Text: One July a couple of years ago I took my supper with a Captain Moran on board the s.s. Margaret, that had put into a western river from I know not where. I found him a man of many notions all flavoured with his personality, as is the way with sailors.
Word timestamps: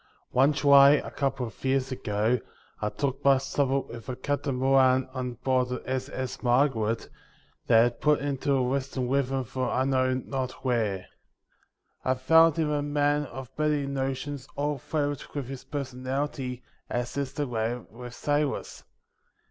One 0.31 0.51
July 0.51 0.93
a 0.93 1.11
couple 1.11 1.45
of 1.45 1.63
years 1.63 1.91
ago 1.91 2.39
I 2.81 2.89
took 2.89 3.23
my 3.23 3.37
supper 3.37 3.81
with 3.81 4.09
a 4.09 4.15
Captain 4.15 4.55
Moran 4.55 5.07
on 5.13 5.33
board 5.33 5.69
the 5.69 5.83
s.s. 5.85 6.41
Margaret, 6.41 7.07
that 7.67 7.83
had 7.83 8.01
put 8.01 8.19
into 8.19 8.51
a 8.53 8.63
western 8.63 9.07
river 9.07 9.43
from 9.43 9.69
I 9.69 9.83
know 9.85 10.15
not 10.15 10.65
where. 10.65 11.05
I 12.03 12.15
found 12.15 12.57
him 12.57 12.71
a 12.71 12.81
man 12.81 13.25
of 13.27 13.51
many 13.59 13.85
notions 13.85 14.47
all 14.55 14.79
flavoured 14.79 15.23
with 15.35 15.45
his 15.47 15.65
personality, 15.65 16.63
as 16.89 17.15
is 17.15 17.33
the 17.33 17.45
way 17.45 17.75
with 17.91 18.15
sailors. 18.15 18.83